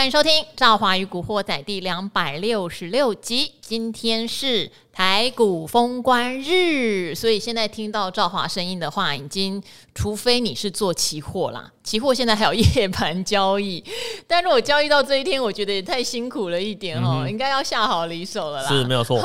[0.00, 3.52] 欢迎收听《赵华与古惑仔》第两百六十六集。
[3.60, 9.62] 今天是台股封关日，所以现在听到赵华声音的话，已经
[9.94, 13.82] 除非你是做期货啦，期货现在还有夜 盘交易，
[14.26, 18.68] 但如果交易到这一天，我觉得也太辛苦了一点哦，嗯、应该要下好离手了啦。
[18.68, 19.18] 是没有错。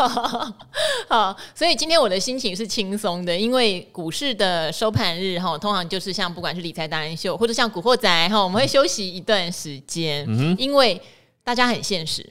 [1.09, 10.99] 好，所以今天我的心情是轻松的，因为股市的收盘日哈，通常就是像不管是理财达人秀或者像古惑仔哈，我们会休息一段时间，嗯、因为
[11.43, 12.27] 大家很现实，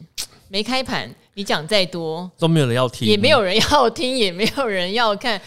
[0.49, 1.15] 没开盘。
[1.37, 5.41] 你讲再多都没有人要听，也没有人要听，也没有人要看。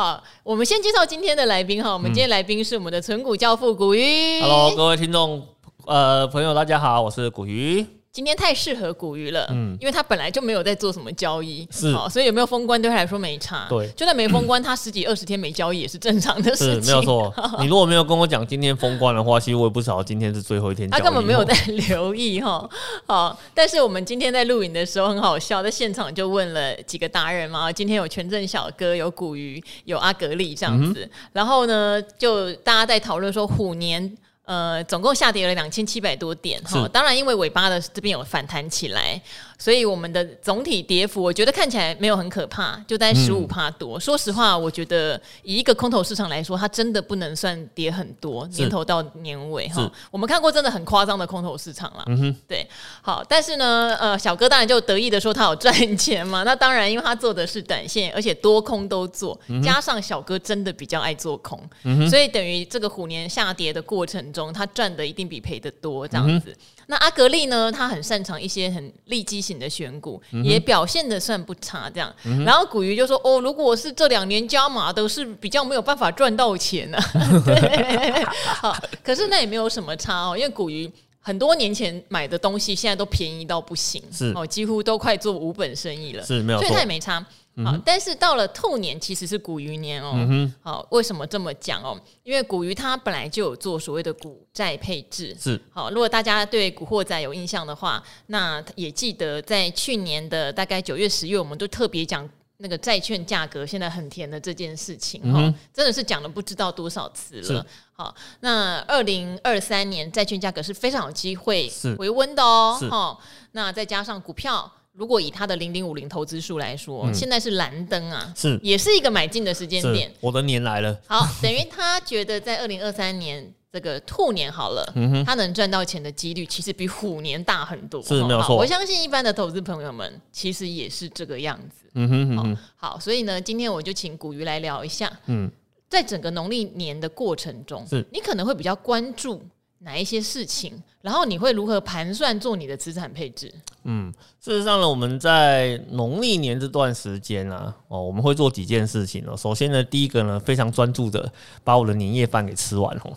[0.00, 1.92] 好，我们先介绍今天的来宾哈。
[1.92, 4.40] 我们今天来宾是我们的存股教父古鱼。
[4.40, 5.46] Hello，各位听众，
[5.84, 7.86] 呃，朋友，大家好，我是古鱼。
[8.12, 17.32] 今天太适合古鱼了，嗯，因为他本来就没有在做什么交易，是，所以有没有封关对他来说没差，对，就算没封关，他十几二十天没交易也是正常的事情，是没有错。
[17.60, 21.54] 你如果没有跟我讲今天封关的话，其实我也不知道今天是最后一天，他根本没有在
[21.88, 22.68] 留意哈。
[23.06, 34.16] 好，但是我们今天在录影的时候很好笑，在现场就问了几个达人嘛，今天有权证小哥，有古鱼，有阿格力这样子，然后呢，就大家在讨论说虎年。
[34.50, 39.22] 呃，总共下跌了两千七百多点哈，当然因为尾巴的这边有反弹起来。
[39.60, 43.98] 所以我们的总体跌幅，我觉得看起来没有很可怕，就在十五帕多。
[43.98, 49.92] 嗯、说实话，我觉得以一个空头市场来说，它真的不能算跌很多，年头到年尾哈。
[50.10, 52.04] 我们看过真的很夸张的空头市场了。
[52.06, 52.66] 嗯哼，对，
[53.02, 56.42] 好，但是呢，呃，小哥当然就得意的说他有赚钱嘛。
[56.48, 66.56] 那当然，因为他做的是短线，而且多空都做，加上小哥真的比较爱做空，嗯、所以等于这个虎年下跌的过程中，他赚的一定比赔的多，这样子。
[66.90, 67.70] 嗯那阿格力呢？
[67.70, 71.88] 他很擅长一些很利基型的选股，嗯、也表现的算不差。
[71.88, 78.34] 这样，嗯、然后古鱼就说：“哦，如果我是这两年加码的，是比较没有办法赚到钱呢、啊。
[78.60, 87.24] ”好，可是那也没有什么差哦，因为古鱼很多年前买的东西，现在都便宜到不行，是哦，几乎都快做无本生意了，是没有，所以他也没差。
[87.64, 90.14] 好，但是到了兔年其实是股鱼年哦。
[90.62, 92.00] 好，为什么这么讲哦？
[92.22, 95.36] 因为股鱼它本来就有做所谓的股债配置。
[95.38, 95.60] 是。
[95.70, 102.26] 好，如果大家对古惑仔有印象的话，那也记得在去年的大概九月、十月，我们都特别讲
[102.58, 105.20] 那个债券价格现在很甜的这件事情。
[105.30, 107.66] 哈、嗯，真的是讲了不知道多少次了。
[108.00, 112.78] 是好，那二零二三年债券价格是非常有机会回温的哦。
[112.90, 113.20] 好，
[113.52, 114.72] 那再加上股票。
[114.92, 120.12] 如果以他的零零五零投资数来说，嗯、现在是蓝灯啊，是也是一个买进的时间点。
[120.20, 128.56] 我的年来了，好，等于他觉得在二零二三年这个兔年好了，嗯、他能赚到钱的几率其实比虎年大很多，是没有错。
[128.56, 131.88] 我相信一般的投资朋友们其实也是这个样子。
[131.94, 135.10] 嗯哼，嗯哼好，好，所以呢，今天我就请古鱼来聊一下。
[135.26, 135.50] 嗯，
[135.90, 139.42] 在整个农历年的过程中，是你可能会比较关注。
[139.82, 143.50] 哪一些事情，然后你会如何盘算做你的资产配置？
[143.84, 149.34] 嗯，事实上呢，我们在农历年这段时间啊，哦，我们会做几件事情哦。
[149.34, 151.32] 首先呢，第一个呢，非常专注的
[151.64, 153.12] 把我的年夜饭给吃完哦。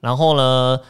[0.00, 0.80] 然后呢，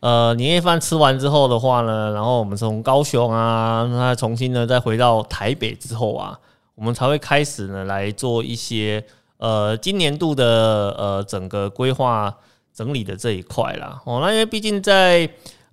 [0.00, 6.40] 呃，年夜饭吃完之后的话呢，然后我们从高雄啊，那重新呢再回到台北之后啊，
[6.74, 9.04] 我们才会开始呢来做一些
[9.40, 12.32] 呃今年度的呃整个规划。
[12.72, 15.28] 整理的这一块啦，哦，那因为毕竟在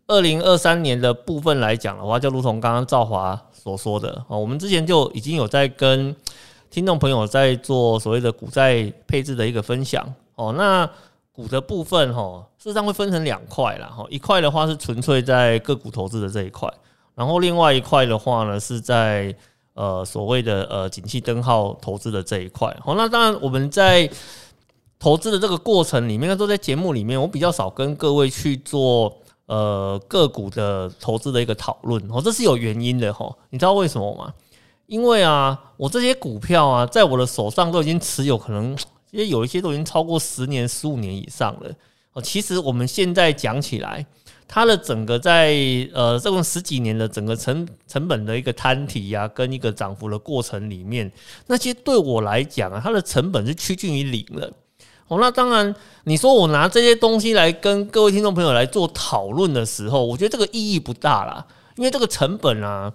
[0.07, 6.13] 二零二三年的部分来讲的话，就如同刚刚赵华所说的哦，我们之前就已经有在跟
[6.71, 10.53] 听众朋友在做所谓的股债配置的一个分享哦。
[10.57, 10.89] 那
[11.31, 16.67] 股的部分哈，事实上会分成两块啦，哈，一块的话是纯粹在个股投资的这一块，
[17.13, 19.33] 然后另外一块的话呢是在
[19.77, 22.75] 呃所谓的呃景气灯号投资的这一块。
[22.83, 24.09] 好，那当然我们在
[24.99, 29.15] 投资的这个过程里面，都在节目里面，我比较少跟各位去做
[29.45, 33.31] 呃个股的投资的一个讨论哦，这是有原因的哈。
[33.51, 34.33] 你知道为什么吗？
[34.87, 38.75] 因为啊，我这些股票啊，在我的手上都已经持有，可能
[39.11, 41.69] 因为有一些都已经超过十年、十五年以上了
[42.13, 42.21] 哦。
[42.21, 44.05] 其实我们现在讲起来，
[44.47, 45.53] 它的整个在
[45.93, 51.11] 呃这种十几年的整个成成本的一个摊提呀，跟一个涨幅的过程里面，
[51.47, 54.49] 那些对我来讲啊，它的成本是趋近于零了。
[55.09, 55.73] 哦，那当然，
[56.03, 61.45] 你说我拿这些东西来跟各位听众朋友来做讨论的时候，我觉得这个意义不大啦，
[61.77, 62.91] 因为这个成本啊，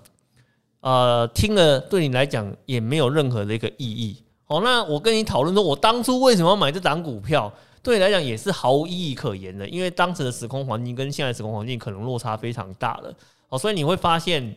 [0.81, 4.23] 呃，听了对你来讲也没有任何的一个意义。
[4.45, 7.51] 好，那我跟你讨论说，我当初为什么要买这档股票，
[7.83, 13.13] 对你来讲也是毫无意义可言的，因为当时的时空环境跟现在的时空环境可能落差非常大了。
[13.49, 14.55] 哦，所以你会发现，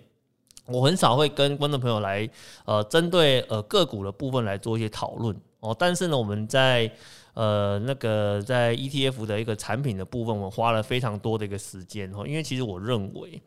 [0.67, 2.29] 我很少会跟观众朋友来
[2.65, 5.35] 呃针对呃个股的部分来做一些讨论。
[5.59, 6.89] 哦，但是呢，我们在
[7.33, 13.41] 呃，那个在 ETF 的一个产品的部分，我花了非常多的一个时间哦，因为其实我认为，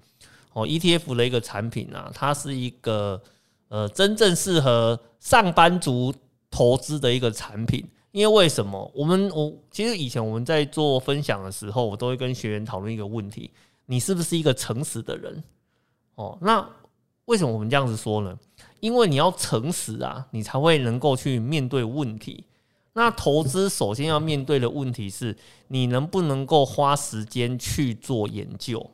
[0.53, 3.23] 哦，ETF 的一个产品啊，它是一个
[3.69, 6.13] 呃真正适合上班族
[6.51, 7.89] 投资的一个产品。
[8.19, 8.91] 因为为什么？
[8.93, 13.49] 我们我其实以前我们在做分享的时候，我都会跟学员讨论一个问题：
[13.87, 15.41] 你是不是一个诚实的人？
[16.17, 16.69] 哦，那
[17.27, 18.37] 为什么我们这样子说呢？
[18.81, 22.45] 因为你要诚实啊，你才会能够去面对问题。
[22.95, 25.37] 那投资首先要面对的问题是
[25.69, 28.91] 你能不能够花时间去做研究？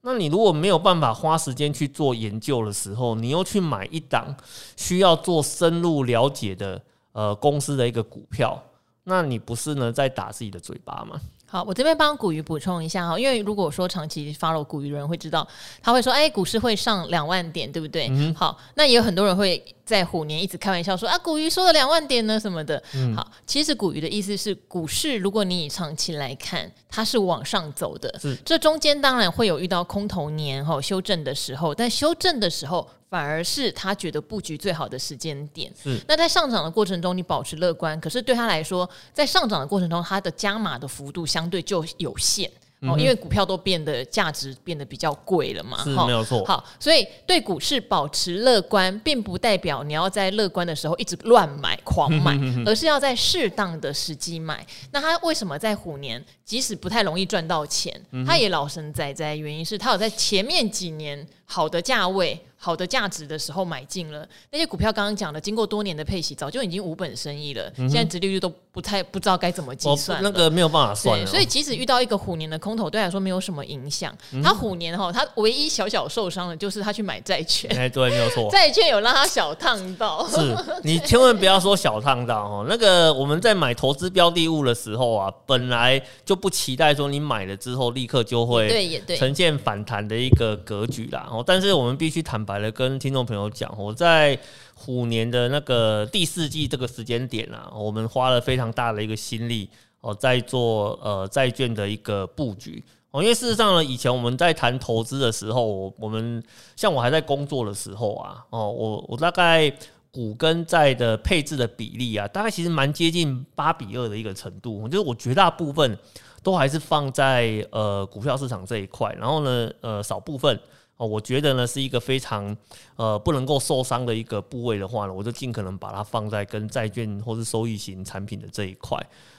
[0.00, 4.34] 那你如果没有办法花时间去做研究的时候，你又去买一档
[4.76, 8.60] 需要做深入了解的呃公司的一个股票，
[9.04, 11.20] 那你不是呢在打自己的嘴巴吗？
[11.46, 15.46] 好，我这边帮古鱼补充一下哈，因为如果说长期 follow 古鱼的人会知道，
[15.82, 18.08] 他会说，哎，股市会上两万点，对不对？
[18.08, 19.62] 嗯、好，那也有很多人会
[19.92, 22.82] 在虎年一直开玩笑说啊，股鱼说了两万点呢什么的。
[22.94, 32.88] 嗯、好，其实股鱼的意思是，股市如果你以长期来看，它是往上走的，是这中间当然会有遇到空头年哈修正的时候，但修正的时候。
[33.12, 35.70] 反而是他觉得布局最好的时间点。
[35.82, 42.50] 是，那在上涨的过程中，你保持乐观，可是对他来说，在上涨的过程中，它的加码的幅度相对就有限。
[42.82, 46.44] 哦，因为股票都变得价值变得比较贵了嘛，是没有错。
[46.44, 54.64] 好，所以对股市保持乐观，并不代表你要在乐观的时候一直乱买、狂买，而是要在适当的时机买。
[54.92, 59.32] 那他为什么在虎年，即使不太容易赚到钱，他也老神在在？
[59.42, 64.92] 原因是他有在前面几年好的价位、好的价值的时候买进了那些股票。
[64.92, 67.70] 刚刚讲的，经过多年的配息，早就已经无本生意了。
[67.76, 71.26] 现在殖利率都不太不知道该怎么计算，那个没有办法算。
[71.26, 72.72] 所以即使遇到一个虎年的空。
[72.72, 74.16] 头对来说没有什么影响。
[74.42, 77.70] 他虎年哈，他唯一小小受伤的就是他去买债券。
[77.76, 80.26] 哎，对，没有错， 债券有让他小烫到。
[80.26, 82.64] 是你千万不要说小烫到哦。
[82.70, 91.28] 那个我们在买投资标的物的时候啊，本来就不期待说你买了之后立刻就会呈现反弹的一个格局啦。
[91.30, 94.38] 哦，但是我们必须坦白的跟听众朋友讲，我在
[94.74, 99.68] 虎年的那个第四季这个时间点啊，我们花了非常大的一个心力。
[100.04, 106.42] 哦，在做呃债券的一个布局哦，因为事实上呢，以前我们在谈投资的时候，我们
[106.74, 109.72] 像我还在工作的时候啊，哦，我我大概
[110.10, 115.96] 股跟债的配置的比例啊，大概其实蛮接近八比二的一个程度，就是我绝大部分
[116.42, 120.58] 都还是放在呃股票市场这一块，然后呢，呃少部分
[120.96, 122.56] 哦，我觉得呢是一个非常
[122.96, 128.98] 呃不能够受伤的一个部位的话呢，我就尽可能把它放在跟债券或是收益型产品的这一块。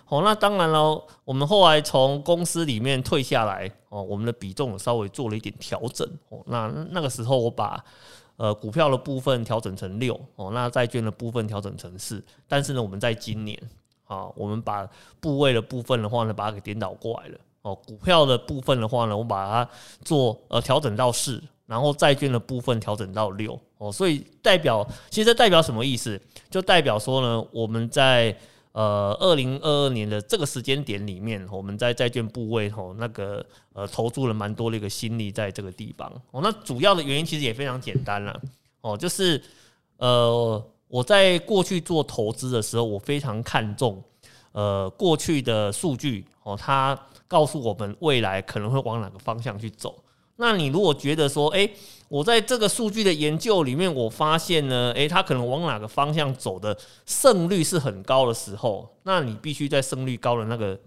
[0.10, 6.08] 哦，那当然了，我们后来从公司里面退下来，哦，我们的比重稍微做了一点调整。
[6.30, 7.84] 哦，那那个时候我把
[8.36, 12.24] 呃股票的部分调整成六，哦，那债券的部分调整成四。
[12.48, 13.58] 但是呢，我们在今年，
[14.06, 14.88] 啊，我们把
[15.20, 17.38] 部位的部分的话呢，把它给颠倒过来了。
[17.64, 19.70] 哦，股票的部分的话呢，我把它
[20.06, 23.60] 做呃调整到四，然后债券的部分调整到六。
[23.78, 26.22] 哦，所以代表其实代表什么意思？
[26.50, 28.38] 就代表说呢，我们在
[28.74, 36.42] 呃，二零二二年的这个时间点里面，我们在债券部位吼，那个呃投注了蛮多的一个心力在这个地方哦。
[36.42, 38.36] 那主要的原因其实也非常简单啦，
[38.82, 39.40] 哦，就是
[39.98, 44.04] 呃我在过去做投资的时候，我非常看重
[44.54, 47.00] 呃过去的数据哦，它
[47.34, 50.04] 告诉我们未来可能会往哪个方向去走。
[50.36, 51.68] 那你如果觉得说，诶，
[52.08, 60.80] 我在这个数据的研究里面，我发现呢，诶，它可能往哪个方向走的胜率是很高的时候，那你必须在胜率高的那个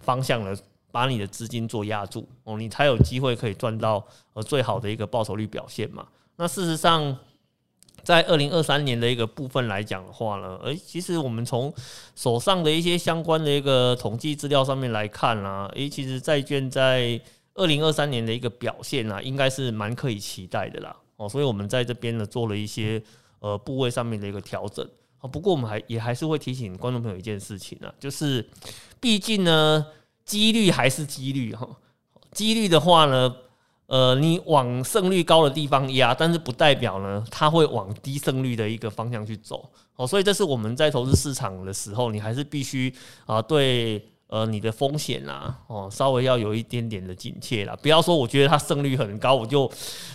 [0.00, 0.56] 方向呢，
[0.90, 4.04] 把你的资金做压注哦，你才有机会可以赚到
[4.34, 6.04] 呃最好的一个报酬率表现嘛。
[6.36, 7.16] 那事实上，
[8.04, 11.72] 在二零二三年的一个部分来讲的话呢，诶，其实我们从
[12.14, 17.20] 手上的一些相关的一个统计资料上面来看啊，诶，其实债券在
[17.54, 20.96] 二零二三年的一个表现啊，应该是蛮可以期待的啦。
[21.16, 23.02] 哦，所以我们在这边呢做了一些
[23.40, 24.86] 呃部位上面的一个调整。
[25.20, 28.44] 哦，不过我们还也还是会提醒观众朋友一件事情啊，就是
[29.00, 29.86] 毕竟呢，
[30.24, 31.68] 几率还是几率哈。
[32.32, 33.36] 几率的话呢，
[33.92, 39.68] 呃，你往胜率高的地方压，但是不代表呢它会往低胜率的一个方向去走。
[39.96, 42.90] 哦，所以这是我们在投资市场的时候，你还是必须
[43.26, 44.02] 啊对。
[44.32, 49.70] 呃，你的风险啦，哦，稍微要有一点点的警戒啦，不要说我觉得它胜率很高，我就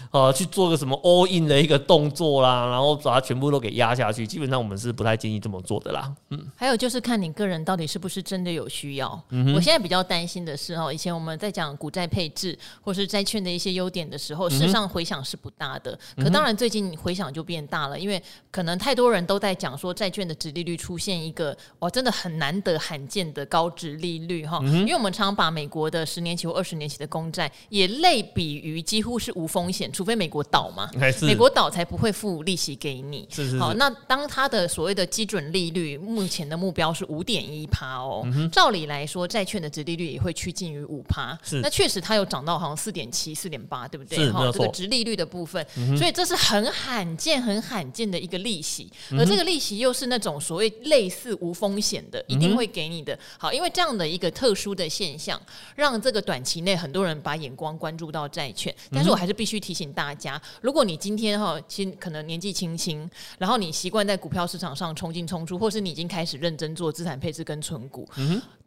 [0.09, 4.25] 呃去做个什么 all in 的一个动作啦，然后把它全部都给压下去。
[4.25, 6.11] 基本上我们是不太建议这么做的啦。
[6.31, 9.23] 嗯，还有就是看你个人到底是不是真的有需要。
[9.29, 15.91] 嗯，我现在比较担心的是哦，以前我们在讲股债配置或是债券的一些优点的时候，事实上回响是不大的。
[16.15, 18.19] 嗯、可当然最近回响就变大了，因为
[18.49, 30.89] 可能太多人都在讲说债券的值利率出现一个哇，真的很难得罕见的高值利利率哈，因为我们常常把美国的十年期或二十年期的公债也类比于几乎是无风险，除非美国倒嘛，
[31.21, 33.27] 美国倒才不会付利息给你。
[33.29, 33.59] 是是是。
[33.59, 41.37] 好，那当它的所谓的基准利率目前的目标是五点一趴哦，照理来说，债券的值利率也会趋近于五趴。
[41.43, 44.31] 是，那确实它有涨到好像四点七、四点八，对不对？
[44.31, 45.65] 哈，这个值利率的部分，
[45.97, 53.17] 所以这是很罕见、很罕见的一个利息，而这个利息又是那种所谓类似无风险的，一定会给你的。
[53.37, 55.41] 好，因为这样的一个特殊的现象，
[55.75, 58.73] 让这个短期内很多人把眼光关注到债券。
[58.91, 68.07] 但是我还是必须提醒大家，如果你今天哈，其可能年纪轻轻，然后你习惯在股票市场上冲进冲出，或是你已经开始认真做资产配置跟存股，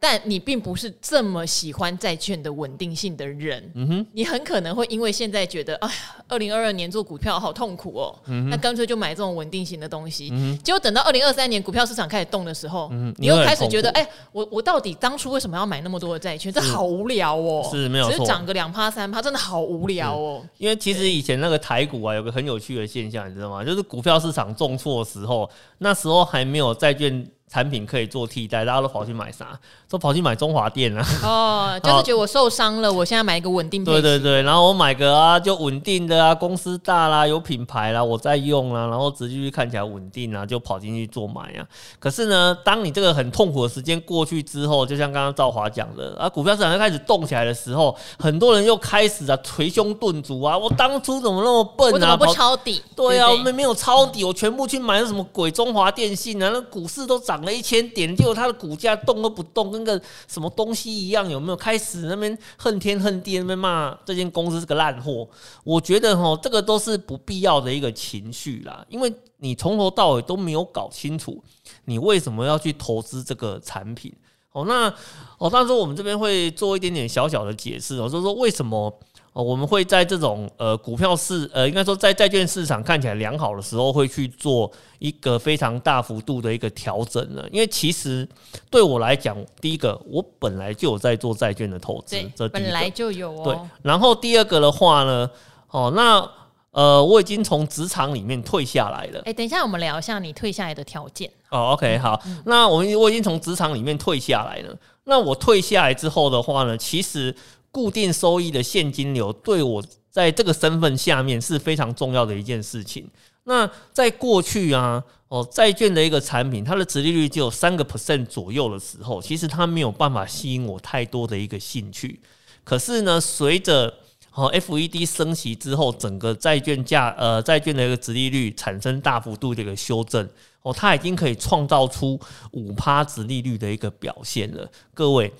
[0.03, 5.93] 但你并不是这么喜欢债券的稳定性的人，你很可能会因为现在觉得，哎呀，
[6.27, 16.51] 二零二二年做股票好痛苦哦，那干脆就买这种稳定型的东西，结果等到二零二三年股票市场开始动的时候，你又开始觉得，哎，我我到底当初为什么要买那么多的债券？
[16.51, 20.43] 这好无聊哦，是没有错，只是涨个两趴三趴，真的好无聊哦。
[20.57, 23.63] 因为其实以前那个台股啊，有个很有趣的现象，你知道吗？
[23.63, 27.23] 就是股票市场重挫的时候，那时候还没有债券。
[27.51, 29.59] 产品可以做替代，大家都跑去买啥？
[29.89, 31.05] 都跑去买中华电啊！
[31.21, 33.83] 哦， 就是觉得我受伤了，我现在买一个稳定。
[33.83, 41.67] 对对对，然后我买个啊，就稳定的啊，公司大啦，有品牌啦，我在用啦，然后殖利率看起来稳定啊，就跑进去做买啊。
[41.99, 51.91] 可是呢，当你这个很痛苦的时间过去之后，就像刚刚赵华讲的啊，股票市场开始动起来的时候，很多人又开始啊捶胸顿足啊，我当初怎么那么笨啊？
[51.91, 52.81] 我怎么不抄底？
[52.95, 61.55] 对啊，我们没有抄底，我全部去买了什么鬼中华电信啊，那股市都涨了一千点，结果它的股价动都不动，跟个什么东西一样，有没有？
[61.55, 65.27] 开始那边恨天恨地，那边骂这间公司是个烂货。
[65.63, 71.43] 我觉得哈，这个都是不必要的一个情绪啦，因为你从头到尾都没有搞清楚，
[71.85, 74.13] 你为什么要去投资这个产品。
[74.53, 74.93] 哦，那
[75.37, 78.99] 哦，当时我们这边会做一点点小小的解释哦，就是说为什么。
[79.33, 84.69] 哦，我们会在这种呃股票市呃，应该说在债券市场看起来良好的时候，会去做
[84.99, 87.41] 一个非常大幅度的一个调整呢。
[87.49, 88.27] 因为其实
[88.69, 93.43] 对我来讲，第一个我本来就有在做债券的投资，这本来就有哦。
[93.45, 95.29] 对，然后第二个的话呢，
[95.69, 96.29] 哦，那
[96.71, 99.21] 呃，我已经从职场里面退下来了。
[99.23, 101.31] 哎，等一下，我们聊一下你退下来的条件。
[101.51, 104.75] 哦，OK，好，嗯，那我们我已经从职场里面退下来了。
[105.05, 107.33] 那我退下来之后的话呢，其实。
[107.71, 113.09] 固定收益的现金流对我在这个身份下面是非常重要的一件事情。
[113.45, 122.19] 那在过去啊，哦，债券的一个产品，它的殖利率只有三个 percent 左右的时候，其实它没有办法吸引我太多的一个兴趣。
[122.63, 123.91] 可是呢，随着
[124.33, 130.29] 哦 FED 升息之后，整个债券价呃债券的一个殖利率产生大幅度的一个修正，
[130.61, 132.19] 哦，它已经可以创造出
[132.51, 135.33] 五趴殖利率的一个表现了，各位。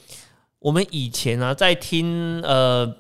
[0.62, 2.96] 我们以前、啊，在听呃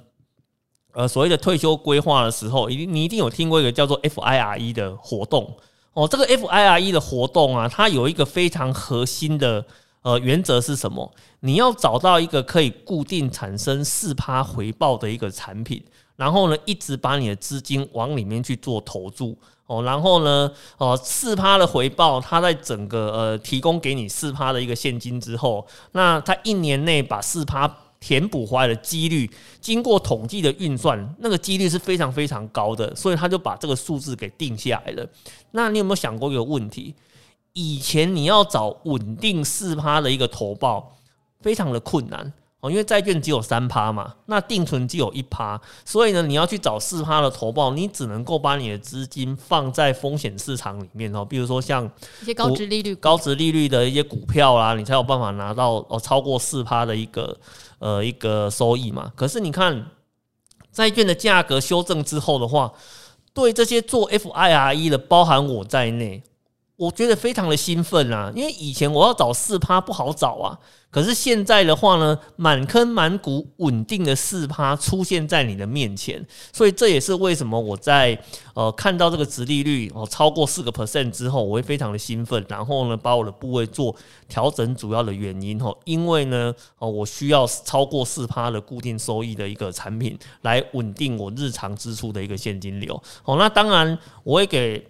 [0.93, 5.55] 呃所谓的退休规划的时候，一定你一定有听过一个叫做 FIRE 的活动
[5.93, 6.07] 哦。
[6.07, 9.63] 这个 FIRE 的活动啊，它有一个非常核心的
[10.01, 11.13] 呃原则是什么？
[11.41, 15.83] 你要找到一个可以固定产生四趴回报的一个产品，
[16.15, 19.37] 然后呢，一直把你的资金往里面去做投注。
[19.71, 35.07] 哦，然后呢，哦，四趴的回报，它在整个呃提供给你四趴的一个现金之后，那它一年内把四趴填补回来的几率，经过统计的运算，那个几率是非常非常高的，所以他就把这个数字给定下来了。
[35.51, 36.93] 那你有没有想过一个问题？
[37.53, 40.97] 以前你要找稳定四趴的一个投报，
[41.39, 42.33] 非常的困难。
[42.61, 51.89] 哦，因为债券只有三趴嘛，那定存只有一趴，所以呢，你要去找四趴的投报，你只能够把你的资金放在风险市场里面哦，比如说像
[52.21, 57.35] 一些高值利率、高值利率的一些股票啦，你才有办法拿到哦超过四趴的一个
[57.79, 59.11] 呃一个收益嘛。
[59.15, 59.87] 可是你看
[60.71, 62.71] 债券的价格修正之后的话，
[63.33, 66.21] 对这些做 FIRE 的，包含我在内，
[66.81, 70.57] 我觉得非常的兴奋啊，因为以前我要找四趴不好找啊。
[70.89, 78.19] 可是现在的话呢，满坑满谷稳定的四趴出现在你的面前，所以这也是为什么我在
[78.55, 83.95] 呃看到这个殖利率哦超过四个 percent 之后，我会非常的兴奋，然后呢把我的部位做
[84.27, 93.35] 调整，主要的原因哦，因为呢哦我需要超过四趴的固定收益的一个产品来稳定我日常支出的一个现金流哦。
[93.37, 94.83] 那当然我会给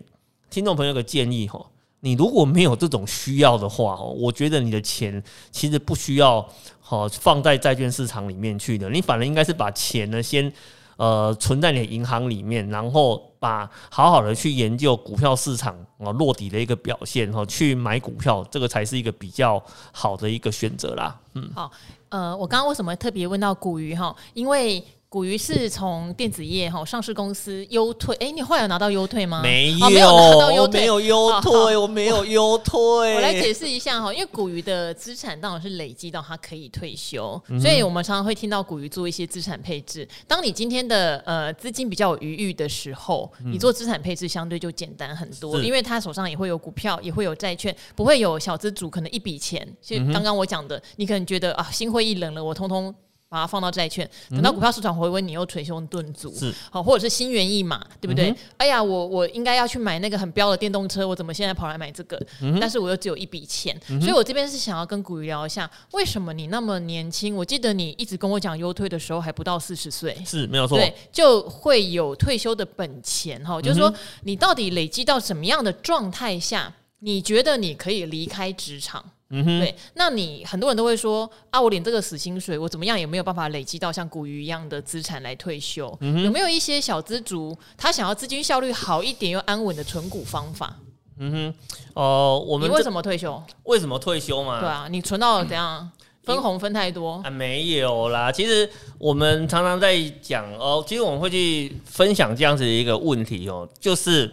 [0.50, 1.63] 听众朋友个建议哈。
[2.01, 6.46] 你如果没有这种需要的话，哦，我觉得你的钱其实不需要
[6.79, 8.89] 好放在债券市场里面去的。
[8.89, 10.51] 你反而应该是把钱呢先
[10.98, 21.20] 呃存在你的银行里面，然后把好好的去研究股票市场啊落底的一个表现哈，去买股票，这个才是一个比较好的一个选择啦。
[21.36, 21.72] 嗯，好，
[22.10, 24.15] 呃，我刚刚为什么特别问到股鱼哈？
[24.34, 29.41] 因为股鱼是从电子业哈上市公司优退，哎，你后来有拿到优退吗？
[29.44, 32.80] 没有，哦、没有拿到优退，没有优退，我没有优退。
[33.15, 40.08] 我来解释一下哈，因为股鱼的资产当然是累积到它可以退休，嗯、所以我们常常会听到股鱼做一些资产配置。
[40.25, 49.68] 当你今天的呃资金比较有余裕的时候，你做资产配置相对就简单很多，嗯、因为他手上也会有股票，也会有债券，不会有小资主可能一笔钱。
[49.82, 52.96] 就刚刚我讲的，你可能觉得啊心灰意冷了，我通通。
[53.31, 58.29] 把它放到债券，等到股票市场回温，你又捶胸顿足，是好，或者是心猿意马，对不对？
[58.29, 62.21] 嗯、哎呀，我我应该要去买那个很标的电动车，我怎么现在跑来买这个？
[62.41, 67.33] 嗯、但是我又只有一笔钱，嗯、所以我这边是想要跟古鱼聊一下，为什么你那么年轻？
[67.33, 79.01] 我记得你一直跟我讲优退的时候还不到四十岁，是没有错，对，就会有退休的本钱哈，就是说你到底累积到什么样的状态下，你觉得你可以离开职场？
[79.31, 85.97] 嗯哼，对，那你很多人都会说啊，我领这个死薪水，我怎么样也没有办法累积到像股鱼一样的资产来退休。
[86.01, 90.75] 嗯，有没有一些小资族，他想要资金效率好一点又安稳的存股方法？
[91.17, 91.53] 嗯哼，
[91.93, 93.41] 哦、呃，我们你为什么退休？
[93.63, 94.59] 为什么退休嘛？
[94.59, 95.89] 对啊，你存到怎样？
[96.23, 97.29] 分红分太多啊？
[97.31, 98.69] 没有啦，其实
[99.00, 104.31] 我们常常在讲哦，其实我们会去分享这样子的一个问题哦，就是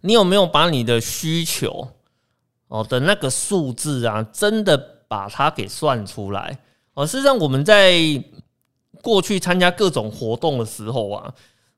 [0.00, 1.86] 你有没有把你的需求？
[2.68, 4.76] 哦的那个数字啊，真的
[5.08, 6.58] 把它给算出来
[6.94, 7.06] 哦。
[7.06, 7.94] 事实上，我们在
[9.02, 11.32] 过去参加各种活动的时候啊，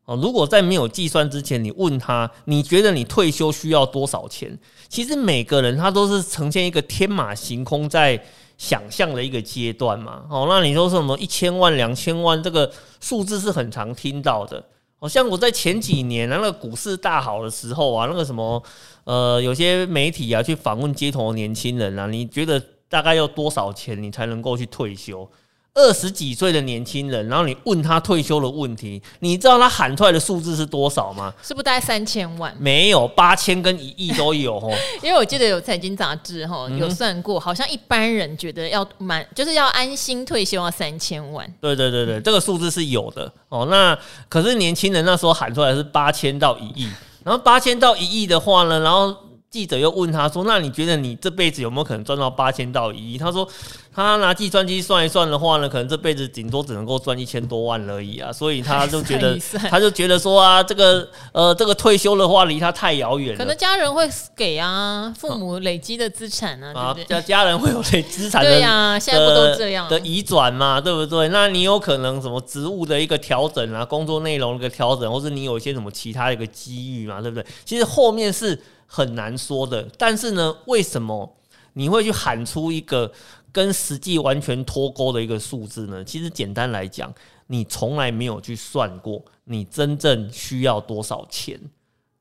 [0.06, 4.58] 哦，如果在没有计算之前，你问他，你觉得你退休需要多少钱？
[4.88, 8.18] 其实每个人他都是呈现一个天马行空在
[8.56, 10.24] 想象的一个阶段嘛。
[10.30, 14.64] 哦，那你说什么一千万、两千万，这个数字是很常听到的。
[14.98, 18.62] 好像我在前几年那个股市大好的时候啊，那个什么
[19.04, 25.30] 呃，有些媒体啊去访问街头的年轻人啊，你觉得大概要多少钱你才能够去退休？
[25.78, 31.32] 二十几岁的年轻人，然后你问他退休的问题，你知道他喊出来的数字是多少吗？
[31.40, 32.52] 是不是大概三千万？
[32.58, 34.74] 没有，八千跟一亿都有哦。
[35.00, 41.48] 因为我记得有财经杂志哈有算过，好像一般人觉得要满就是要安心退休要三千万。
[41.60, 43.68] 对对对对，这个数字是有的哦。
[43.70, 43.96] 那
[44.28, 46.88] 可是年轻人那时候喊出来是八千到一亿，
[47.22, 49.16] 然后八千到一亿的话呢，然后。
[49.58, 53.48] 记者又问他说：“那你觉得你这辈子有没有可能赚到八千到一亿？”他说
[53.92, 59.36] ：“他拿计算机算一算的话呢，可能这辈子顶多只能够赚一千多万而已啊。”所以他就觉得，
[59.68, 63.38] 他就觉得说啊，这个呃，这个退休的话离他太遥远了。
[63.38, 71.28] 可能家人会给啊，父母累积的资产啊，啊，家家人会有累资产的对呀、啊，现在不都这样的移转嘛，对不对？
[71.30, 77.44] 那你有可能什么职务的一个调整啊，工作内容的一个调整，或是你有一些什么其他的一个机遇嘛，对不对？
[77.64, 78.56] 其实后面是。
[78.90, 81.36] 很难说的，但是呢，为什么
[81.74, 83.12] 你会去喊出一个
[83.52, 86.02] 跟实际完全脱钩的一个数字呢？
[86.02, 87.12] 其实简单来讲，
[87.48, 91.60] 你从来没有去算过你真正需要多少钱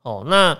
[0.01, 0.25] 哦。
[0.27, 0.57] 那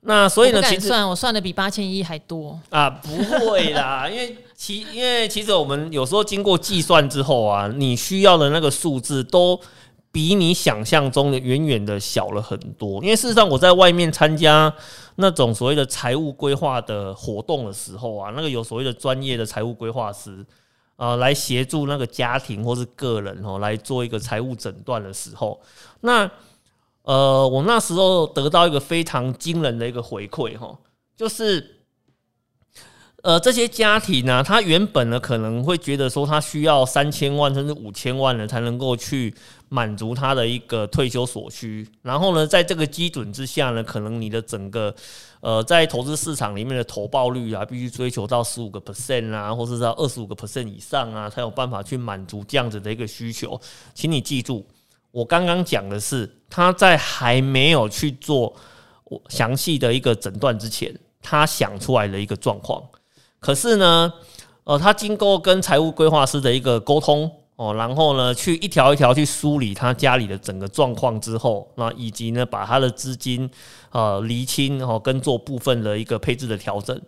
[0.00, 9.60] 那所以呢，其实算我算的比八千一还多啊，不会啦， 因为其因为其实我们有时候经过计算之后啊，你需要的那个数字都。
[10.14, 14.72] 比你想象中的远远的小了很多，因为事实上我在外面参加
[15.16, 20.46] 那种所谓的财务规划的活动的时候啊，那个有所谓的专业的财务规划师
[20.94, 25.60] 啊、来协助那个家庭或是个人哦来做一个财务诊断的时候，
[26.02, 26.30] 那
[27.02, 30.78] 呃，我那时候得到一个非常惊人的一个回馈哈，
[31.16, 31.73] 就是。
[33.24, 39.34] 呃，这些家庭呢，他原本呢可能会觉得说，他需要三千万甚至五千万呢，才能够去
[39.70, 41.88] 满足他的一个退休所需。
[42.02, 44.94] 然后呢，在这个基准之下呢，可能你的整个
[45.40, 53.58] 呃，在投资市场里面的投报率啊，必须追求到十五个 percent 啊，或是到二十五个 percent 以上啊，才有办法去满足这样子的一个需求。
[53.94, 54.66] 请你记住，
[55.10, 58.54] 我刚刚讲的是他在还没有去做
[59.30, 62.82] 详细的一个诊断之前，他想出来的一个状况。
[63.44, 64.10] 可是呢，
[64.64, 73.50] 呃，他经过跟财务规划师的一个沟通哦，然后呢，去一条一条去梳理他家里的整个状况之后，那以及呢，把他的资金
[73.92, 76.98] 呃厘清哦，跟做部分的一个配置的调整，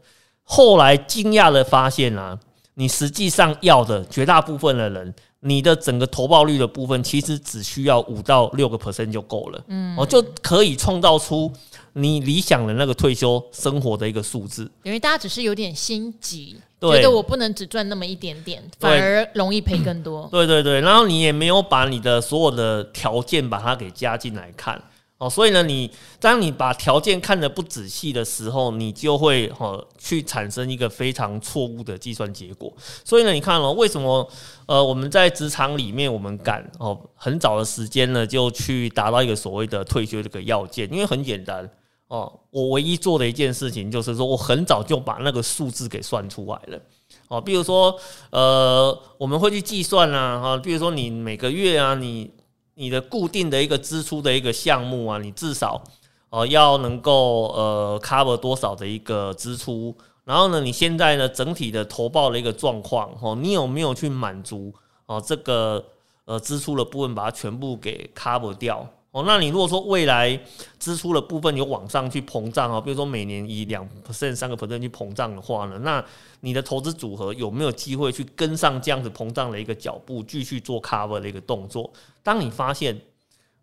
[0.42, 2.38] 后来惊讶的发现啊，
[2.74, 11.50] 你实际上要的绝大部分的人，你的整个投报率的部分，其实只需要五到六个 percent 就够了，嗯，哦，就可以创造出。
[11.98, 20.28] 你理想的那个退休生活的一个数字，因为大家只是有点心急，觉得我不能只赚那么一点点，反而容易赔更多。
[20.30, 24.78] 对 对对，然后你也没有把你的所有的条件把它给加进来看
[25.16, 32.70] 哦，所以呢，你当你把条件看得不仔细的时候，你就会哦去产生一个非常错误的计算结果。
[33.02, 34.28] 所以呢，你看哦，为什么
[34.66, 40.86] 呃我们在职场里面我们敢哦很早的时间呢就去达到一个所谓的退休这个要件？
[40.92, 41.66] 因为很简单
[42.08, 46.80] 哦，我唯一做的一件事情就是说我很早就把那个数字给算出来了
[47.28, 47.40] 哦。
[47.40, 47.98] 比如说
[48.30, 52.30] 呃我们会去计算啊哈，比如说你每个月啊你。
[52.78, 55.82] 你的固定的一个支出的一个项目啊，你至少
[56.28, 64.74] 呃要能够呃 cover 多少的一个支出，然后呢，你现在呢整体的投报的一个状况哦，你有没有去满足
[65.06, 65.82] 哦这个
[66.26, 68.86] 呃支出的部分，把它全部给 cover 掉？
[69.16, 70.38] 哦，那你如果说未来
[70.78, 76.04] 支出的部分有往上去膨胀啊，比如说每年以两 percent、三个 percent 去膨胀的话呢，那
[76.40, 81.90] 你的投资组合有没有机会去跟上这样子膨胀的一个脚步，继续做 cover 的一个动作？
[82.22, 83.00] 当你发现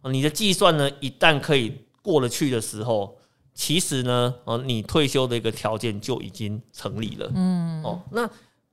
[0.05, 3.15] 你的计算呢一旦可以过得去的时候，
[3.53, 7.31] 其实呢，呃，你退休的一个条件就已经成立了。
[7.35, 8.27] 嗯，哦，那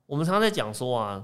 [0.07, 1.23] 我们常常在讲说啊，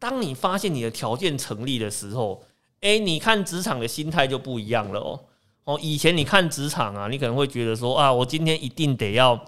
[0.00, 2.42] 当你发现你的条件成立的时候。
[2.80, 5.20] 哎、你看职场的心态就不一样了哦。
[5.64, 9.38] 哦，以前你看职场啊，你可能会觉得说啊，我今天一定得要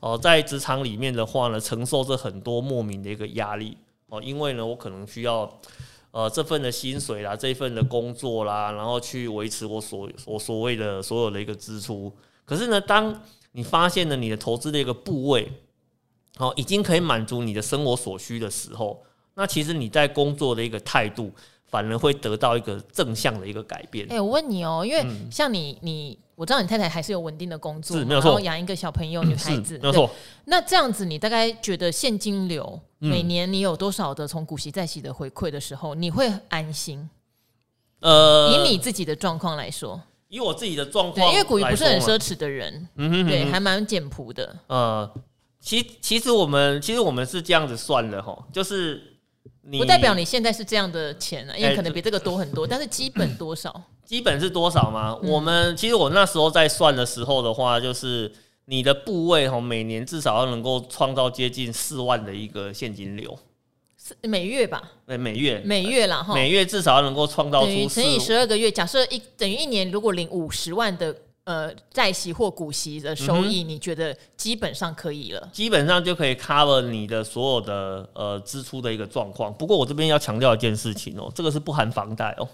[0.00, 5.50] 哦，在职场里面的话呢，承受着很多莫名的一个压力哦，因为呢，我可能需要
[6.10, 12.12] 呃这份的薪水啦，这份的工作啦，然后去维持我所我所谓的所有的一个支出。
[12.44, 15.50] 可是呢，当你发现了你的投资的一个部位
[16.36, 19.02] 哦，已经可以满足你的生活所需的时候，
[19.36, 21.32] 那其实你在工作的一个态度。
[21.72, 24.06] 反而会得到一个正向的一个改变。
[24.10, 30.10] 哎、欸，我问你哦，因为像你，你我知道你太太还是有稳定的工作，是没有错，养一个小朋友， 女孩子，没有错。
[30.44, 37.08] 那这样子，你大概觉得现金流每年你有多少的从股息再息的回馈的时候，你会安心？
[38.00, 44.54] 呃，以你自己的状况来说，以我自己的状况，因为股息不是很奢侈的人，嗯哼，对，还蛮简朴的。
[44.66, 45.10] 呃，
[45.58, 49.08] 其其实我们其实我们是这样子算的哈，就是。
[49.70, 53.80] 不代表你现在是这样的钱啊，因为可能比这个多很多，但是基本多少？
[54.04, 55.16] 基本是多少吗？
[55.22, 58.30] 我们其实我那时候在算的时候的话，就是
[58.64, 63.38] 你的部位哈，每年至少要能够创造接近四万的一个现金流，
[63.96, 64.82] 是每月吧？
[65.06, 71.16] 对，每月每月啦哈，每月至少要能够创造出乘以十二个月，假设一等于一年，如果领五十万的。
[71.44, 75.40] 呃，债息或股息的收益，你觉得基本上可以了？
[75.40, 79.52] 嗯、基本上就可以 cover 你的所有的呃支出的一个状况。
[79.52, 82.48] 不过我这边要强调一件事情哦，这个是不含房贷哦。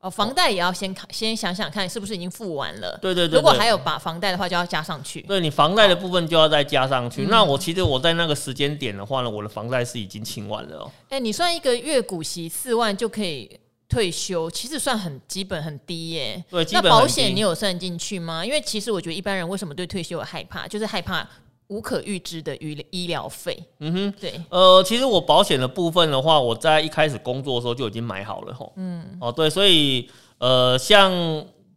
[0.00, 2.98] 哦，房贷也要先看，先想想看是不是已经付完了。
[3.02, 3.36] 对对对，对。
[3.38, 5.20] 如果还有把房贷的话，就要加上去。
[5.20, 7.24] 对，你房贷的部分就要再加上去。
[7.24, 10.90] 哦、那我其实我在那个时间点的话呢，我的房贷是已经清完了哦。
[11.10, 13.58] 哎、欸，你算一个月股息四万就可以。
[13.92, 18.42] 退休其实算很基本很低耶，对，那保险你有算进去吗？
[18.42, 21.28] 因为其实我觉得一般人为什么对退休有害怕，就是害怕
[21.66, 23.54] 无可预知的医医疗费。
[23.80, 24.40] 嗯哼，对。
[24.48, 28.72] 呃，其实我保险的部分的话，我在一开始工作的时候就已经买好了吼。
[28.76, 31.12] 嗯，哦，对，所以呃，像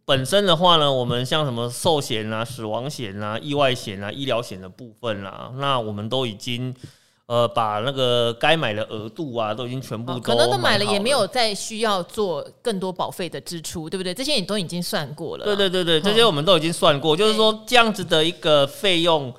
[0.06, 6.74] 本身的话呢，我们像什么寿险啊、死亡险啊、意外险啊、医疗险的部分啦，那我们都已经。
[7.26, 14.14] 呃，把那个该买的额度啊，都已经全部都、哦、可能都买了，也没有再需要做更多保费的支出，对不对？
[14.14, 15.44] 这些你都已经算过了。
[15.44, 19.34] 对对对对，这些我们都已经算过，哦、就是说这样子的一个费用，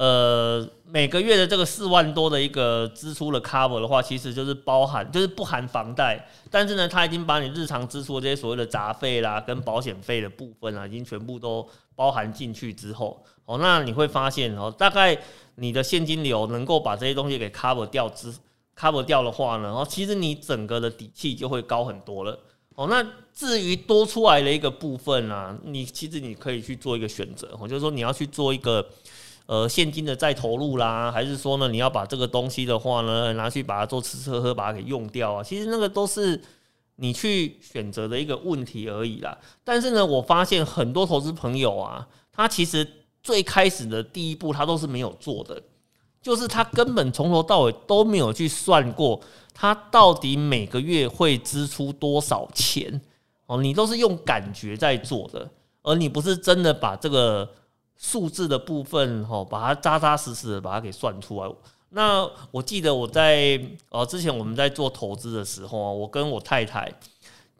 [0.00, 15.18] 呃，每个月的这个四万多的一个支出的 cover 的话，其实就是包含，就是不含房贷，但是呢，他已经把你日常支出的这些所谓的杂费啦，跟保险费的部分啊，已经全部都包含进去之后，哦，那你会发现哦，大概。
[15.56, 18.32] 你的现金流能够把这些东西给 cover 掉之
[18.74, 22.38] cover 掉的话呢，然后其实你整个的底气就会高很多了。
[22.76, 28.88] 哦，那至于多出来的一个部分啊，你其实你可以去做一个选择，哦，就是说你要去做一个
[29.50, 35.42] 呃现金的再投入啦，还是说呢你要把这个东西的话呢拿去把它做吃吃喝喝把它给用掉啊？
[35.42, 36.40] 其实那个都是
[36.94, 39.36] 你去选择的一个问题而已啦。
[39.64, 42.86] 但是呢，我发现很多投资朋友啊，他其实。
[43.22, 45.62] 最开始的第一步，他都是没有做的，
[46.22, 49.20] 就是他根本从头到尾都没有去算过，
[49.52, 52.98] 他到底每个月会支出多少钱
[53.44, 55.46] 哦，你都是用感觉在做的，
[55.82, 57.46] 而你不是真的把这个
[58.00, 61.52] 数字的部分哦，把它扎扎实实的把它给算出来。
[61.90, 63.60] 那我记得我在
[63.90, 66.90] 呃之前我们在做投资的时候啊，我跟我太太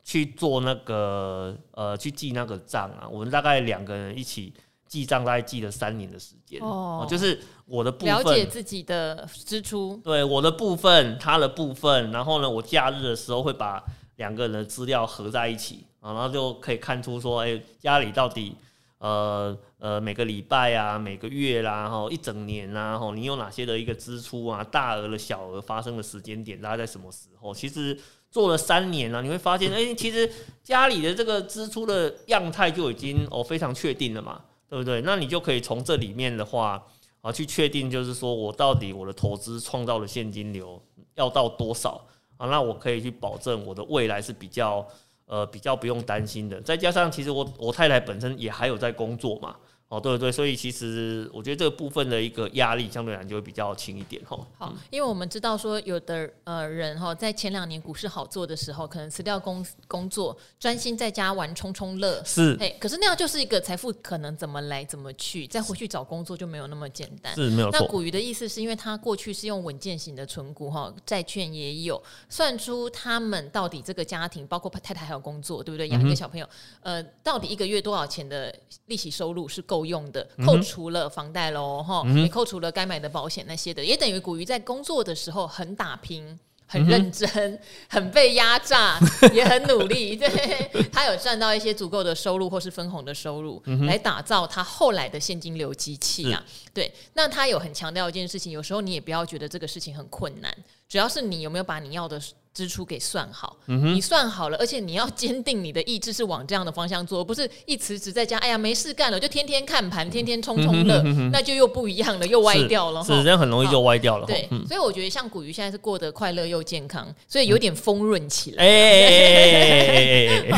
[0.03, 4.55] 去做那个呃去记那个账啊，我们大概两个人一起。
[4.91, 13.81] 记账大概记了三年的时间哦，就是我的部分，了解自己的支出，对我的部分，他的部分，然后呢，我假日的时候会把
[14.17, 18.57] 两个人的资料合在一起啊，然后就可以看出说，哎，家里到底
[19.01, 27.53] 呃呃每个礼拜啊，每个月啦，哈，一整年啊，哈，你有哪些的一个支出啊，大额的、小额发生的时间点，大概在什么时候？
[27.53, 27.99] 其实
[28.31, 30.31] 做了三年了，啊，你会发现，哎，其实
[30.63, 35.01] 家里的这个支出的样态就已经哦非常确定了嘛，对不对？
[35.03, 36.83] 那你就可以从这里面的话
[37.21, 40.81] 啊，去确定，就是说我到底我的投资创造的现金流
[41.15, 42.07] 要到多少。
[42.37, 44.87] 啊，那我可以去保证我的未来是比较，
[45.31, 46.61] 呃，比较不用担心的。
[46.61, 49.55] 再加上，其实我我太太本身也还有在工作嘛。
[49.91, 54.39] 哦，对对，所以其实我觉得这个部分的一个压力相对来讲就会比较轻一点哈。
[54.57, 62.23] 好，因为我们知道说有的呃人哈，在前两年股市好做的时候，可能辞掉工工作，专心在家玩冲冲乐。
[62.25, 67.35] 是，哎，可是那样就是一个财富可能怎么来怎么去，再回去找工作就没有那么简单。
[67.35, 67.81] 是没有错。
[67.81, 75.89] 那古鱼的意思是因为他过去是用稳健型的存股哈，债券也有，算出他们到底这个家庭包括太太还有工作，对不对？
[75.89, 76.49] 养一个小朋友，
[76.83, 78.55] 嗯、呃，到底一个月多少钱的
[78.87, 88.99] 利息收入是够用的，扣除了房贷喽，哈、嗯，也扣除了该买的保险那些的，也等于古鱼在工作的时候很打拼、很认真、嗯、 很被压榨，
[89.33, 90.15] 也很努力。
[90.19, 96.45] 对，他有赚到一些足够的收入或是分红的收入，嗯、来打造他后来的现金流机器啊。
[96.73, 100.55] 对，那他有很强调一件事情，有时候你也不要觉得这个事情很困难，
[100.89, 102.21] 主要是你有没有把你要的。
[102.53, 111.01] 支出给算好，嗯、你算好了，而且你要 坚定你的意志是往这样的方向做，不是一辞职在家，哎呀没事干了，就天天看盘，天天冲冲乐，
[111.33, 114.27] 那就又不一样了，又歪掉了，是这样很容易就歪掉了。
[114.27, 118.65] 对，所以我觉得像古鱼现在是过得快乐又健康，所以有点丰润起来。
[118.65, 120.51] 哎，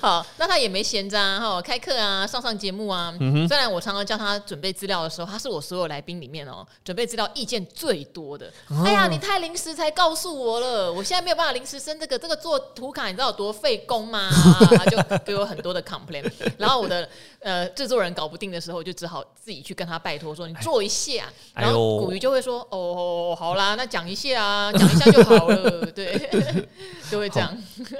[0.00, 3.14] 好，那他也没闲着哈，开课啊，上上节目啊。
[3.20, 8.46] 嗯、虽然我常常叫他准备资料的时候，他是我所有来宾里面哦准备资料意见最多的。
[8.68, 10.86] 哦、哎呀，你太临时才告诉我了。
[10.96, 14.30] 我现在没有办法临时生这个，这个做图卡你知道有多费工吗？
[14.90, 17.06] 就给我很多的 complaint 然后我的
[17.40, 26.30] 呃制作人搞不定的时候，我就只好自己去跟他拜托说，你做一下，然后古鱼就会说哦，好啦，那讲一下啊， 讲一下就好了，对，
[27.10, 27.54] 就会这样。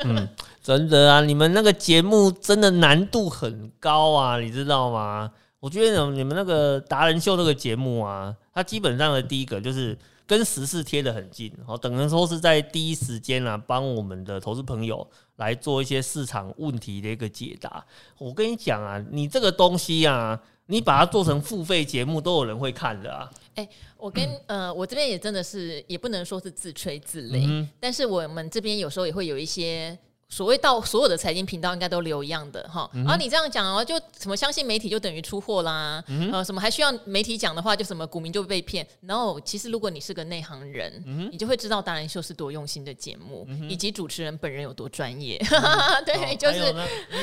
[0.05, 0.27] 嗯，
[0.63, 5.31] 真的啊，你们那个节目真的难度很高啊，你知道吗？
[5.61, 9.97] 我觉得你们那个达人秀这个节目啊，它基本上的第一个就是。
[10.27, 17.85] 跟时事贴得很近，好，等于说是在第一时间啊，帮我们的投资朋友来做一些市场问题的一个解答。
[18.19, 23.31] 我跟你讲啊，你这个东西啊，你把它做成付费节目，都有人会看的啊。
[23.55, 29.97] 欸，我跟呃，我这边也真的是，也不能说是自吹自擂，嗯，但是我们这边有时候也会有一些。
[30.29, 38.87] 所谓到所有的财经频道应该都留一样的哈，然后、嗯啊、你这样讲哦，就什么相信媒体就等于出货啦，嗯、呃，什么还需要媒体讲的话，就什么股民就被骗。
[39.03, 45.37] 然后其实如果你是个内行人，嗯、你就会知道达人秀是多用心的节目，嗯、以及主持人本人有多专业。
[45.51, 46.73] 嗯、 对，哦、就是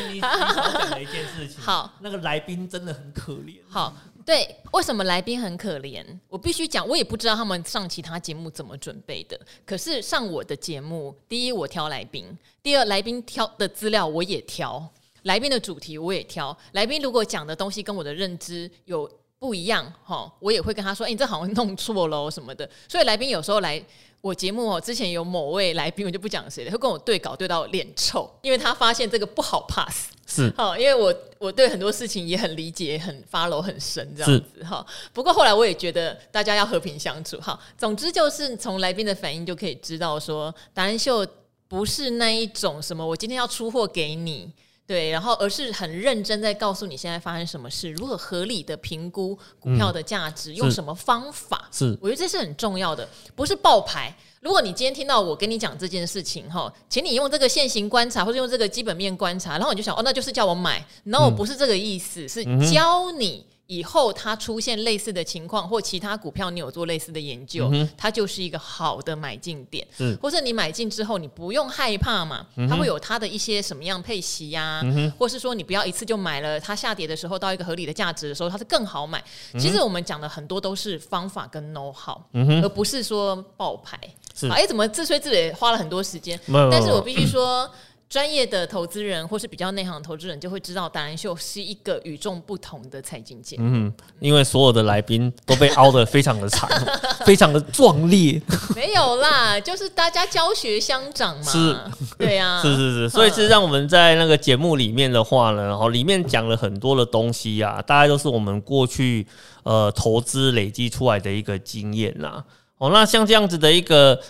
[0.07, 3.57] 你你讲了一件事情， 好，那个来宾真的很可怜。
[3.69, 3.93] 好。
[4.25, 6.03] 对，为什么来宾很可怜？
[6.29, 9.39] 我必须讲，我也不知道他们上其他节目怎么准备的。
[9.65, 12.25] 可是上我的节目，第一我挑来宾，
[12.61, 14.87] 第二来宾挑的资料我也挑，
[15.23, 16.57] 来宾的主题我也挑。
[16.71, 19.09] 来宾如果讲的东西跟我的认知有
[19.39, 23.83] 不一样，哈，我也会跟他说：“哎，你这好像弄错了什么的。”所以来宾有时候来。
[24.23, 30.11] 我节目哦，之前有某位来宾，我就不讲谁了，他跟我对稿对到脸臭，因为他发现这个不好 pass。
[30.25, 34.85] 是，好，因为我我对很多事情也很理解，很 follow 很深这样子哈。
[35.11, 37.59] 不过后来我也觉得大家要和平相处哈。
[37.77, 41.27] 总之就是从来宾的反应就可以知道说，达人秀
[41.67, 44.49] 不是那一种什么我今天要出货给你。
[44.85, 51.69] 对，然后而是很认真在告诉你现在发生什么事，如何合理的评估股票的价值，嗯、用什么方法？
[51.71, 54.13] 是，我觉得这是很重要的，不是爆牌。
[54.41, 63.45] 如果你今天听到我跟你讲这件事情哈，请你用这个现行观察，或者用这个基本面观察，然后你就想哦，那就是叫我买，然后我不是这个意思，嗯、是教你。
[63.67, 69.87] 以后它出现类似的情况，或其他股票你有做类似的研究，嗯、它就是一个好的买进点。
[69.97, 79.23] 是，或者你买进之后，你不用害怕嘛，嗯、它会有它的一些什么样配息呀、啊，嗯、或是说你不要一次就买了，它下跌的时候到一个合理的价值的时候，它是更好买。
[79.53, 83.97] 嗯、其实我们讲的很多都是方法跟 know how，、嗯、而不是说爆牌。
[84.35, 86.39] 是，哎，怎么自吹自擂花了很多时间？
[86.69, 87.69] 但是我必须说。
[88.13, 93.63] 专业的投资人或是比较内行的投资人就会知道，达人秀是一个与众不同的财经节目。
[93.65, 96.69] 嗯，因为所有的来宾都被凹得非常的长，
[97.25, 98.39] 非常的壮烈。
[98.75, 101.43] 没有啦，就是大家教学相长嘛。
[101.43, 101.75] 是，
[102.19, 103.09] 对呀、啊， 是是是。
[103.09, 109.25] 所以是让我们在那个节目里面的话呢，然后里面讲了很多的东西、啊，大概都是我们过去
[109.63, 112.45] 呃投资累积出来的一个经验啦。
[112.77, 114.21] 哦，那像这样子的一个。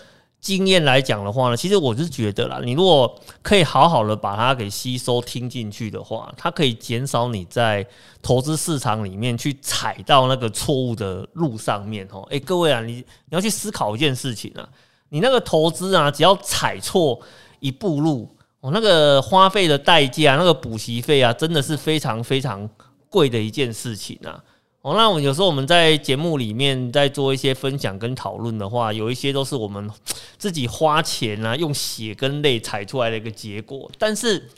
[0.44, 7.84] 经验来讲的话呢，其实我是觉得啦，你如果可以好好的把它给吸收听进去的话，它可以减少你在
[8.20, 12.26] 投资市场里面去踩到那个错误的路上面哦。
[12.28, 14.68] 诶，各位啊，你你要去思考一件事情啊，
[15.08, 17.18] 你那个投资啊，只要踩错
[17.60, 22.68] 一步路，哦，那个花费的代价，那个补习费啊，真的是非常非常
[23.08, 24.44] 贵的一件事情啊。
[24.84, 29.90] 哦，那我有时候我们在节目里面在做一些分享跟讨论的话，有一些都是我们
[30.36, 33.90] 自己花钱啊，用血跟泪踩出来的一个结果。
[33.98, 34.50] 但是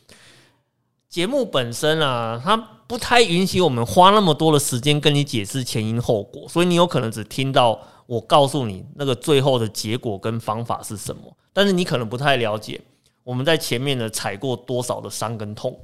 [1.08, 2.56] 节目本身啊，它
[2.88, 12.80] 不太允许我们花那么多的时间跟你解释前因后果，所以你有可能只听到我告诉你那个最后的结果跟方法是什么，但是你可能不太了解
[13.22, 15.78] 我们在前面呢踩过多少的伤跟痛。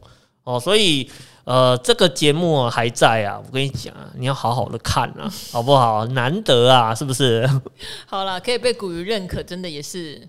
[0.45, 1.09] 哦，所以
[1.45, 6.05] 呃，这个节目还在啊，我跟你讲啊，你要好好的看啊， 好不好？
[6.07, 7.49] 难得啊，是不是？
[8.07, 10.29] 好了，可以被古鱼认可，真的也是。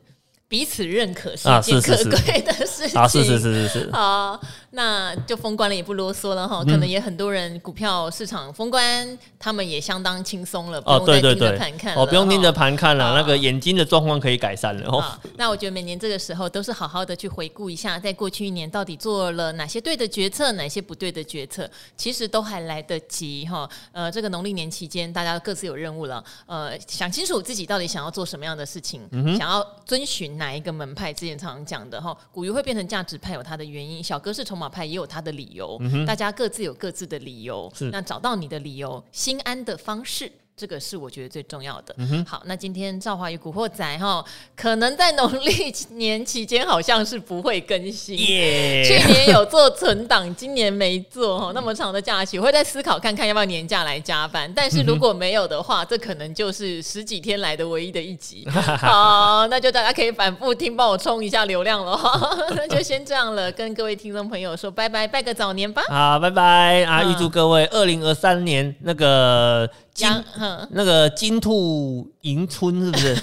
[0.54, 3.02] 彼此认可是一件可贵的事情。
[3.02, 3.90] 啊，是是是是是。
[3.92, 4.40] 好，
[4.70, 6.64] 那就封关了，也不啰嗦了哈。
[6.64, 14.88] 可能也很多人股票市场封关，他们也相当轻松了，不用再盯着盘看不用盯着盘看了，那个眼睛的状况可以改善了。
[14.92, 15.04] 哦，
[15.38, 23.68] 那我觉得每年这个时候都是好好的去回顾一下，在过去一年到底做了哪些对的决策，哪些不对的决策，其实都还来得及哈。
[23.92, 26.24] 呃，这个农历年期间，大家各自有任务了。
[26.46, 29.02] 呃，想清楚自己到底想要做什么样的事情，
[29.36, 30.38] 想要遵循。
[30.44, 40.30] 哪一个门派之前常常讲的哈，古鱼会变成价值派有它的原因，小哥是筹码派也有它的理由，嗯、大家各自有各自的理由，那找到你的理由，心安的方式。
[40.56, 41.96] 这个是我觉得最重要的。
[41.98, 44.24] 嗯、好，那今天赵华与古惑仔哈，
[44.56, 48.16] 可能在农历年期间好像是不会更新。
[48.16, 51.52] 去年有做存档，今年没做哈。
[51.56, 54.52] 那么长的假期，我会再思考看看要不要年假来加班。
[54.56, 58.48] 但是如果没有的话，这可能就是十几天来的唯一的一集。
[58.80, 62.38] 好，那就大家可以反复听，帮我冲一下流量了哈。
[62.56, 65.82] 那就先这样了，跟各位听众朋友说拜拜，拜个早年吧。
[65.90, 67.04] 好，拜拜啊！
[67.04, 69.68] 预祝各位二零二三年那个。
[69.98, 70.24] 羊，
[70.72, 73.16] 那个金兔迎春是不是？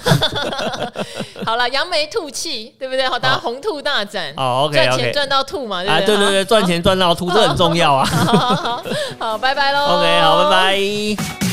[1.45, 3.07] 好了，扬眉吐气，对不对？
[3.09, 6.05] 好，大家红兔大展，哦，OK，赚钱赚到吐嘛，对不对？
[6.05, 8.05] 对对对，赚钱赚到吐，这很重要啊！
[8.07, 8.83] 好，好，好，
[9.19, 11.50] 好，拜拜喽！OK，好，拜拜。